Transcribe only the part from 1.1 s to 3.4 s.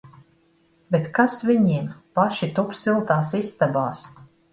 kas viņiem! Paši tup siltās